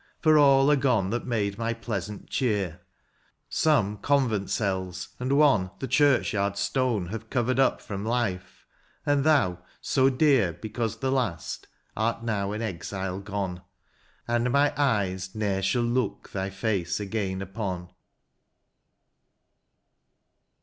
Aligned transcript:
For 0.19 0.35
all 0.39 0.71
are 0.71 0.75
gone 0.75 1.11
that 1.11 1.27
made 1.27 1.59
my 1.59 1.75
pleasant 1.75 2.27
cheer— 2.27 2.81
Some 3.67 3.97
convent 3.97 4.49
cells, 4.49 5.09
and 5.19 5.33
one 5.37 5.69
the 5.77 5.87
churchyard 5.87 6.57
stone 6.57 7.09
Have 7.09 7.29
covered 7.29 7.59
up 7.59 7.79
firom 7.83 8.03
life; 8.03 8.65
and 9.05 9.23
thou, 9.23 9.59
so 9.79 10.09
dear 10.09 10.53
Because 10.53 10.97
the 10.97 11.11
last, 11.11 11.67
art 11.95 12.23
now 12.23 12.51
an 12.51 12.63
exile 12.63 13.19
gone. 13.19 13.61
And 14.27 14.49
my 14.49 14.73
eyes 14.75 15.35
ne'er 15.35 15.61
shall 15.61 15.83
look 15.83 16.31
thy 16.31 16.49
face 16.49 16.99
again 16.99 17.39
upon." 17.39 17.91